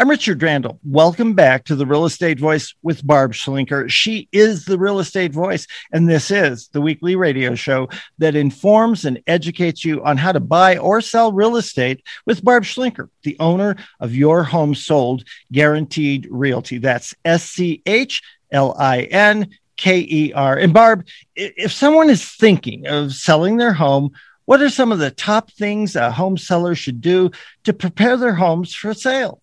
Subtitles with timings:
[0.00, 0.80] I'm Richard Randall.
[0.82, 3.90] Welcome back to the Real Estate Voice with Barb Schlinker.
[3.90, 7.86] She is the Real Estate Voice, and this is the weekly radio show
[8.16, 12.62] that informs and educates you on how to buy or sell real estate with Barb
[12.62, 16.78] Schlinker, the owner of Your Home Sold Guaranteed Realty.
[16.78, 20.56] That's S C H L I N K E R.
[20.56, 21.06] And Barb,
[21.36, 24.12] if someone is thinking of selling their home,
[24.46, 27.32] what are some of the top things a home seller should do
[27.64, 29.42] to prepare their homes for sale?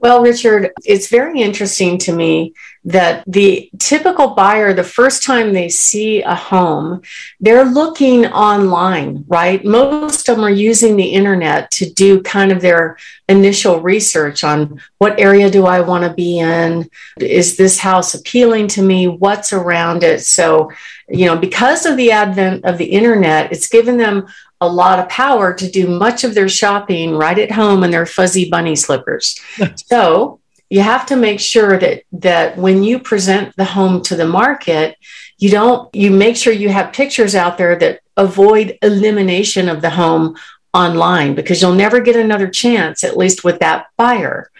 [0.00, 5.68] Well, Richard, it's very interesting to me that the typical buyer, the first time they
[5.68, 7.02] see a home,
[7.40, 9.64] they're looking online, right?
[9.64, 12.96] Most of them are using the internet to do kind of their
[13.28, 16.88] initial research on what area do I want to be in?
[17.18, 19.08] Is this house appealing to me?
[19.08, 20.24] What's around it?
[20.24, 20.70] So,
[21.08, 24.28] you know, because of the advent of the internet, it's given them
[24.60, 28.06] a lot of power to do much of their shopping right at home in their
[28.06, 29.40] fuzzy bunny slippers.
[29.76, 30.40] so
[30.70, 34.96] you have to make sure that that when you present the home to the market,
[35.38, 39.90] you don't you make sure you have pictures out there that avoid elimination of the
[39.90, 40.36] home
[40.78, 44.50] online because you'll never get another chance, at least with that buyer.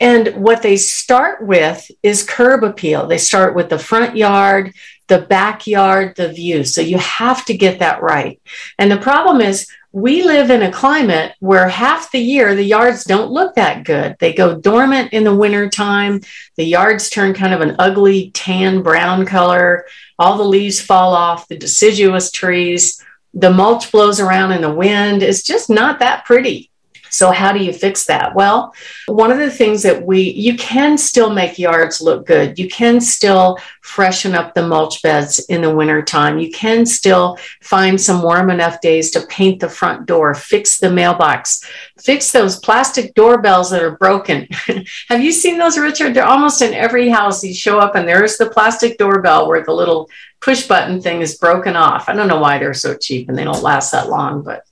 [0.00, 3.06] And what they start with is curb appeal.
[3.06, 4.72] They start with the front yard,
[5.08, 6.64] the backyard, the view.
[6.64, 8.40] So you have to get that right.
[8.78, 13.04] And the problem is, we live in a climate where half the year the yards
[13.04, 14.14] don't look that good.
[14.20, 16.20] They go dormant in the wintertime.
[16.56, 19.86] The yards turn kind of an ugly tan brown color.
[20.18, 23.02] All the leaves fall off, the deciduous trees,
[23.36, 25.22] the mulch blows around in the wind.
[25.22, 26.70] It's just not that pretty.
[27.10, 28.34] So, how do you fix that?
[28.34, 28.74] Well,
[29.06, 32.58] one of the things that we, you can still make yards look good.
[32.58, 36.38] You can still freshen up the mulch beds in the wintertime.
[36.38, 40.90] You can still find some warm enough days to paint the front door, fix the
[40.90, 41.64] mailbox,
[41.98, 44.48] fix those plastic doorbells that are broken.
[45.08, 46.14] Have you seen those, Richard?
[46.14, 47.44] They're almost in every house.
[47.44, 51.38] You show up and there's the plastic doorbell where the little push button thing is
[51.38, 52.08] broken off.
[52.08, 54.64] I don't know why they're so cheap and they don't last that long, but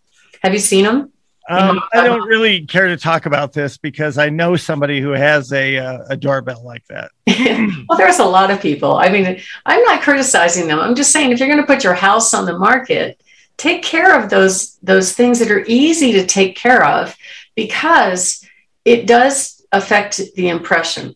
[0.43, 1.14] have you seen them?
[1.49, 5.53] Um, I don't really care to talk about this because I know somebody who has
[5.53, 7.11] a uh, a doorbell like that.
[7.89, 8.97] well, there's a lot of people.
[8.97, 10.81] I mean, I'm not criticizing them.
[10.81, 13.21] I'm just saying if you're going to put your house on the market,
[13.57, 17.17] take care of those those things that are easy to take care of
[17.55, 18.45] because
[18.85, 21.15] it does affect the impression.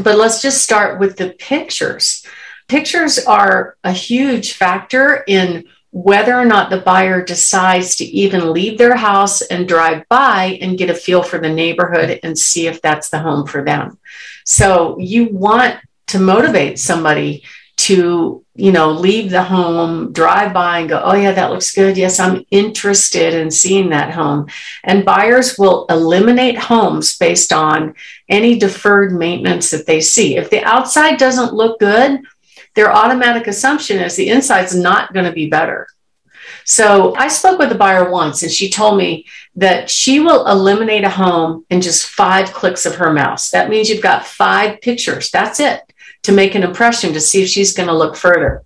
[0.00, 2.24] But let's just start with the pictures.
[2.68, 8.78] Pictures are a huge factor in whether or not the buyer decides to even leave
[8.78, 12.80] their house and drive by and get a feel for the neighborhood and see if
[12.80, 13.98] that's the home for them.
[14.44, 17.42] So you want to motivate somebody
[17.76, 21.96] to, you know, leave the home, drive by and go, oh, yeah, that looks good.
[21.96, 24.48] Yes, I'm interested in seeing that home.
[24.84, 27.94] And buyers will eliminate homes based on
[28.28, 30.36] any deferred maintenance that they see.
[30.36, 32.20] If the outside doesn't look good,
[32.74, 35.86] their automatic assumption is the inside's not going to be better.
[36.64, 39.26] So I spoke with a buyer once and she told me
[39.56, 43.50] that she will eliminate a home in just five clicks of her mouse.
[43.50, 45.30] That means you've got five pictures.
[45.30, 45.82] That's it
[46.22, 48.62] to make an impression to see if she's going to look further.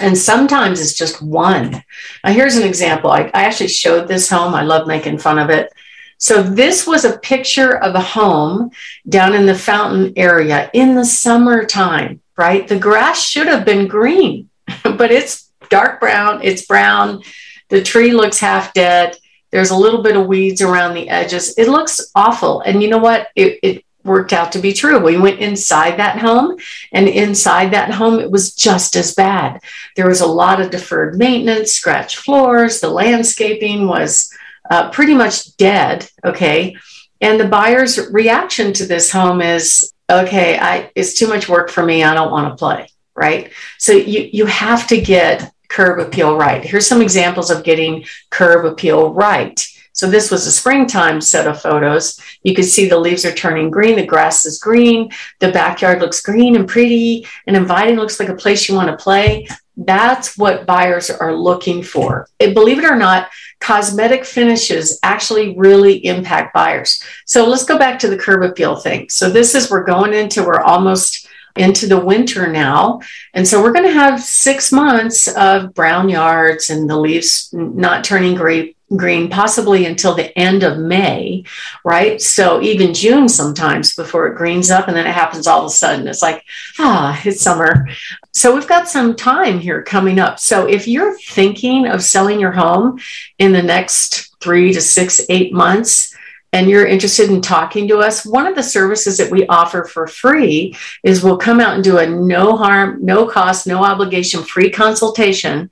[0.00, 1.82] And sometimes it's just one.
[2.24, 3.10] Now, here's an example.
[3.10, 4.54] I, I actually showed this home.
[4.54, 5.70] I love making fun of it.
[6.16, 8.70] So, this was a picture of a home
[9.08, 12.66] down in the fountain area in the summertime right?
[12.66, 14.50] The grass should have been green,
[14.82, 17.22] but it's dark brown, it's brown.
[17.68, 19.16] The tree looks half dead.
[19.50, 21.56] There's a little bit of weeds around the edges.
[21.58, 22.60] It looks awful.
[22.60, 23.28] And you know what?
[23.36, 24.98] It, it worked out to be true.
[24.98, 26.56] We went inside that home,
[26.92, 29.60] and inside that home, it was just as bad.
[29.96, 34.32] There was a lot of deferred maintenance, scratch floors, the landscaping was
[34.70, 36.08] uh, pretty much dead.
[36.24, 36.76] Okay.
[37.20, 41.84] And the buyer's reaction to this home is okay, I it's too much work for
[41.84, 42.02] me.
[42.02, 43.52] I don't want to play, right?
[43.78, 46.62] So you you have to get curb appeal right.
[46.64, 49.58] Here's some examples of getting curb appeal right.
[49.94, 52.18] So this was a springtime set of photos.
[52.42, 56.22] You can see the leaves are turning green, the grass is green, the backyard looks
[56.22, 59.46] green and pretty and inviting, looks like a place you want to play.
[59.76, 62.28] That's what buyers are looking for.
[62.40, 63.30] And believe it or not,
[63.60, 67.02] cosmetic finishes actually really impact buyers.
[67.26, 69.08] So let's go back to the curb appeal thing.
[69.08, 73.00] So this is we're going into we're almost into the winter now.
[73.34, 78.04] And so we're going to have six months of brown yards and the leaves not
[78.04, 81.44] turning green, green possibly until the end of May,
[81.84, 82.20] right?
[82.20, 85.70] So even June sometimes before it greens up and then it happens all of a
[85.70, 86.06] sudden.
[86.06, 86.44] It's like,
[86.78, 87.88] ah, it's summer.
[88.32, 90.38] So we've got some time here coming up.
[90.38, 93.00] So if you're thinking of selling your home
[93.38, 96.14] in the next three to six, eight months,
[96.54, 100.06] and you're interested in talking to us, one of the services that we offer for
[100.06, 104.70] free is we'll come out and do a no harm, no cost, no obligation free
[104.70, 105.70] consultation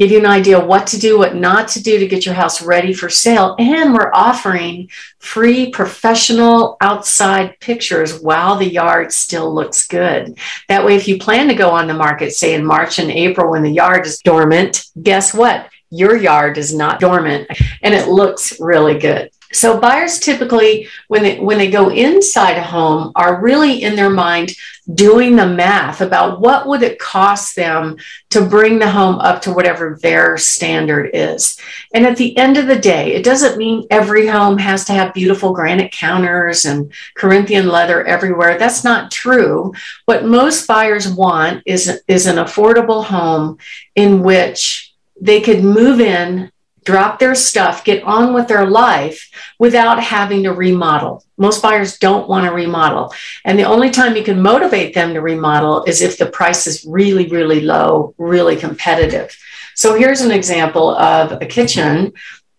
[0.00, 2.62] give you an idea what to do, what not to do to get your house
[2.62, 3.54] ready for sale.
[3.58, 4.88] And we're offering
[5.18, 10.38] free professional outside pictures while the yard still looks good.
[10.68, 13.50] That way, if you plan to go on the market, say in March and April
[13.50, 15.68] when the yard is dormant, guess what?
[15.90, 17.50] Your yard is not dormant
[17.82, 19.30] and it looks really good.
[19.52, 24.10] So buyers typically, when they when they go inside a home, are really in their
[24.10, 24.52] mind
[24.94, 27.96] doing the math about what would it cost them
[28.30, 31.58] to bring the home up to whatever their standard is.
[31.94, 35.14] And at the end of the day, it doesn't mean every home has to have
[35.14, 38.58] beautiful granite counters and Corinthian leather everywhere.
[38.58, 39.72] That's not true.
[40.04, 43.58] What most buyers want is is an affordable home
[43.96, 46.50] in which they could move in
[46.84, 51.24] drop their stuff, get on with their life without having to remodel.
[51.36, 53.12] Most buyers don't want to remodel.
[53.44, 56.84] And the only time you can motivate them to remodel is if the price is
[56.88, 59.36] really, really low, really competitive.
[59.74, 62.12] So here's an example of a kitchen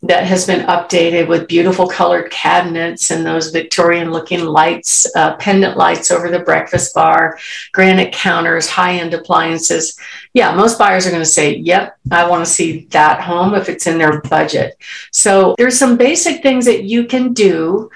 [0.04, 5.78] that has been updated with beautiful colored cabinets and those Victorian looking lights, uh, pendant
[5.78, 7.38] lights over the breakfast bar,
[7.72, 9.98] granite counters, high end appliances.
[10.34, 13.70] Yeah, most buyers are going to say, Yep, I want to see that home if
[13.70, 14.76] it's in their budget.
[15.12, 17.92] So there's some basic things that you can do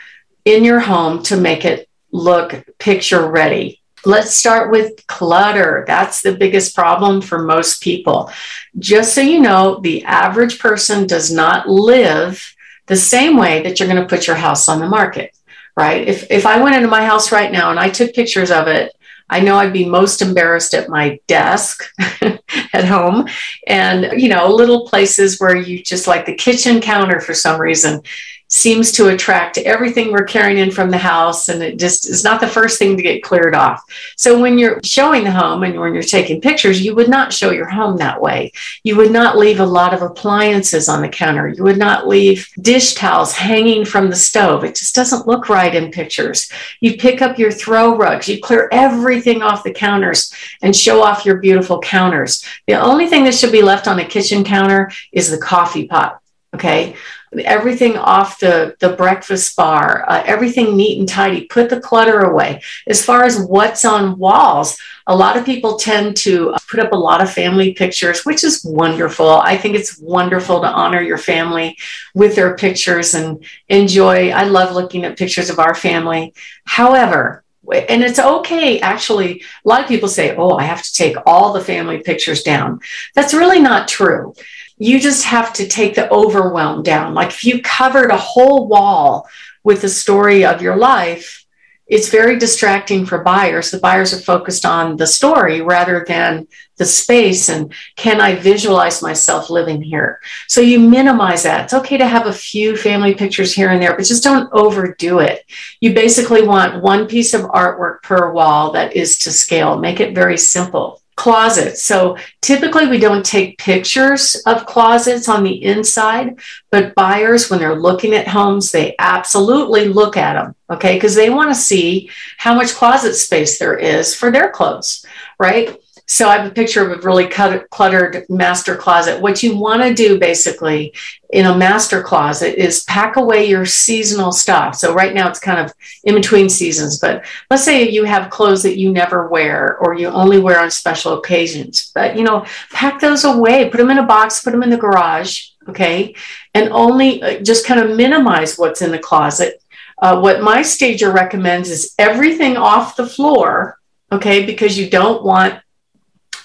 [0.45, 3.81] in your home to make it look picture ready.
[4.05, 5.83] Let's start with clutter.
[5.87, 8.31] That's the biggest problem for most people.
[8.77, 12.53] Just so you know, the average person does not live
[12.85, 15.35] the same way that you're going to put your house on the market,
[15.75, 16.07] right?
[16.07, 18.91] If, if I went into my house right now and I took pictures of it,
[19.27, 21.83] I know I'd be most embarrassed at my desk
[22.21, 23.27] at home
[23.65, 28.03] and, you know, little places where you just like the kitchen counter for some reason
[28.47, 32.39] seems to attract everything we're carrying in from the house and it just is not
[32.39, 33.83] the first thing to get cleared off.
[34.17, 37.51] So when you're showing the home and when you're taking pictures you would not show
[37.51, 38.51] your home that way.
[38.83, 41.47] You would not leave a lot of appliances on the counter.
[41.47, 44.63] You would not leave dish towels hanging from the stove.
[44.63, 46.51] It just doesn't look right in pictures.
[46.81, 48.27] You pick up your throw rugs.
[48.27, 52.45] You clear everything off the counters and show off your beautiful counters.
[52.67, 56.21] The only thing that should be left on a kitchen counter is the coffee pot
[56.55, 56.95] okay
[57.39, 62.61] everything off the, the breakfast bar, uh, everything neat and tidy, put the clutter away.
[62.87, 64.77] As far as what's on walls,
[65.07, 68.43] a lot of people tend to uh, put up a lot of family pictures, which
[68.43, 69.29] is wonderful.
[69.29, 71.77] I think it's wonderful to honor your family
[72.13, 74.29] with their pictures and enjoy.
[74.29, 76.33] I love looking at pictures of our family.
[76.65, 81.15] However, and it's okay actually a lot of people say oh i have to take
[81.25, 82.79] all the family pictures down
[83.13, 84.33] that's really not true
[84.77, 87.13] you just have to take the overwhelm down.
[87.13, 89.27] Like if you covered a whole wall
[89.63, 91.45] with the story of your life,
[91.87, 93.69] it's very distracting for buyers.
[93.69, 99.03] The buyers are focused on the story rather than the space and can I visualize
[99.03, 100.19] myself living here?
[100.47, 101.65] So you minimize that.
[101.65, 105.19] It's okay to have a few family pictures here and there, but just don't overdo
[105.19, 105.45] it.
[105.79, 109.77] You basically want one piece of artwork per wall that is to scale.
[109.77, 111.81] Make it very simple closets.
[111.81, 116.39] So typically we don't take pictures of closets on the inside,
[116.71, 120.55] but buyers, when they're looking at homes, they absolutely look at them.
[120.69, 120.95] Okay.
[120.95, 125.05] Because they want to see how much closet space there is for their clothes,
[125.39, 125.79] right?
[126.07, 129.19] So I have a picture of a really cluttered master closet.
[129.19, 130.93] What you want to do basically
[131.31, 134.75] in a master closet is pack away your seasonal stuff.
[134.75, 138.61] So right now it's kind of in between seasons, but let's say you have clothes
[138.63, 141.91] that you never wear or you only wear on special occasions.
[141.95, 144.77] But you know, pack those away, put them in a box, put them in the
[144.77, 146.15] garage, okay?
[146.53, 149.61] And only uh, just kind of minimize what's in the closet.
[150.01, 153.79] Uh, what my stager recommends is everything off the floor,
[154.11, 155.59] okay, because you don't want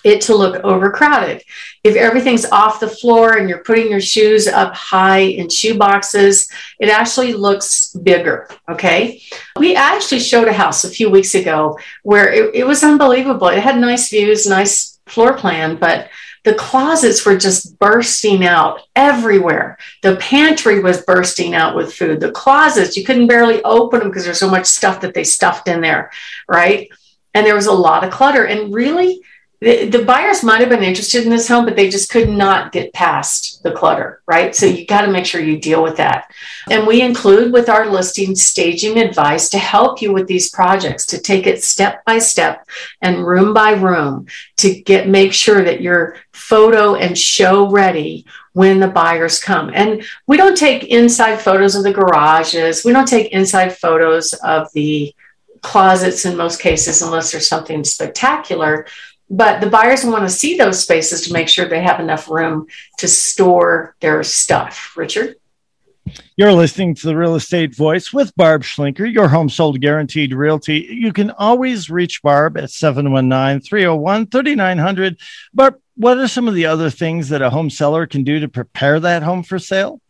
[0.04, 1.42] it to look overcrowded.
[1.85, 6.49] If everything's off the floor and you're putting your shoes up high in shoe boxes,
[6.78, 8.49] it actually looks bigger.
[8.69, 9.23] Okay.
[9.59, 13.49] We actually showed a house a few weeks ago where it, it was unbelievable.
[13.49, 16.09] It had nice views, nice floor plan, but
[16.45, 19.76] the closets were just bursting out everywhere.
[20.02, 22.21] The pantry was bursting out with food.
[22.21, 25.69] The closets, you couldn't barely open them because there's so much stuff that they stuffed
[25.69, 26.11] in there,
[26.49, 26.88] right?
[27.35, 28.45] And there was a lot of clutter.
[28.45, 29.21] And really,
[29.60, 32.72] the, the buyers might have been interested in this home, but they just could not
[32.72, 34.56] get past the clutter, right?
[34.56, 36.32] So you got to make sure you deal with that.
[36.70, 41.20] And we include with our listing staging advice to help you with these projects, to
[41.20, 42.66] take it step by step
[43.02, 44.26] and room by room
[44.56, 48.24] to get make sure that you're photo and show ready
[48.54, 49.70] when the buyers come.
[49.74, 52.82] And we don't take inside photos of the garages.
[52.82, 55.14] We don't take inside photos of the
[55.62, 58.86] closets in most cases unless there's something spectacular
[59.30, 62.66] but the buyers want to see those spaces to make sure they have enough room
[62.99, 64.96] to store their stuff.
[64.96, 65.37] Richard?
[66.37, 70.88] You're listening to the Real Estate Voice with Barb Schlinker, your home sold guaranteed realty.
[70.90, 75.20] You can always reach Barb at 719 301 3900.
[75.54, 78.49] Barb, what are some of the other things that a home seller can do to
[78.49, 80.00] prepare that home for sale?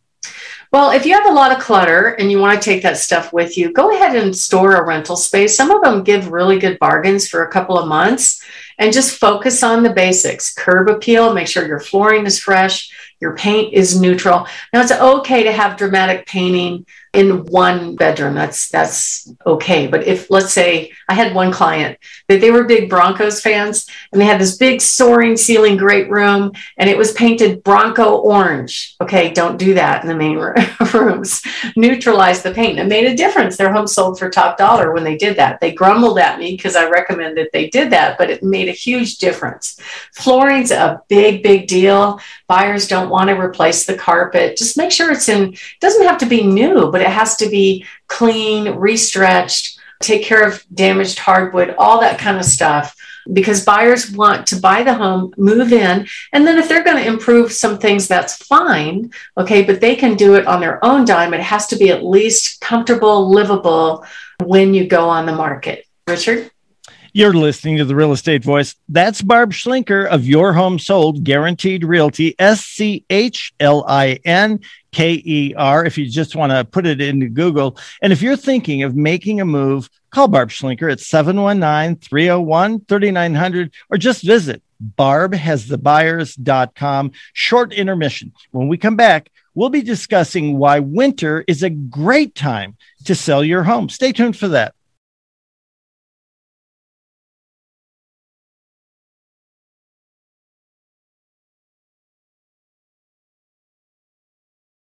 [0.71, 3.33] Well, if you have a lot of clutter and you want to take that stuff
[3.33, 5.55] with you, go ahead and store a rental space.
[5.55, 8.41] Some of them give really good bargains for a couple of months
[8.77, 10.53] and just focus on the basics.
[10.53, 14.47] Curb appeal, make sure your flooring is fresh, your paint is neutral.
[14.73, 18.33] Now, it's okay to have dramatic painting in one bedroom.
[18.35, 19.87] That's that's okay.
[19.87, 21.97] But if let's say i had one client
[22.29, 26.53] that they were big broncos fans and they had this big soaring ceiling great room
[26.77, 28.95] and it was painted bronco orange.
[29.01, 30.37] Okay don't do that in the main
[30.93, 31.41] rooms.
[31.75, 32.79] Neutralize the paint.
[32.79, 33.57] It made a difference.
[33.57, 35.59] Their home sold for top dollar when they did that.
[35.59, 39.17] They grumbled at me because i recommended they did that but it made a huge
[39.17, 39.79] difference
[40.13, 45.11] flooring's a big big deal buyers don't want to replace the carpet just make sure
[45.11, 50.23] it's in doesn't have to be new but it has to be clean, restretched, take
[50.23, 52.95] care of damaged hardwood, all that kind of stuff.
[53.31, 57.07] Because buyers want to buy the home, move in, and then if they're going to
[57.07, 59.11] improve some things, that's fine.
[59.37, 61.35] Okay, but they can do it on their own dime.
[61.35, 64.03] It has to be at least comfortable, livable
[64.43, 65.85] when you go on the market.
[66.07, 66.49] Richard?
[67.13, 68.73] You're listening to the Real Estate Voice.
[68.87, 74.61] That's Barb Schlinker of Your Home Sold Guaranteed Realty, S C H L I N
[74.93, 77.77] K E R, if you just want to put it into Google.
[78.01, 83.73] And if you're thinking of making a move, call Barb Schlinker at 719 301 3900
[83.89, 84.63] or just visit
[84.97, 87.11] barbhasthebuyers.com.
[87.33, 88.31] Short intermission.
[88.51, 93.43] When we come back, we'll be discussing why winter is a great time to sell
[93.43, 93.89] your home.
[93.89, 94.75] Stay tuned for that.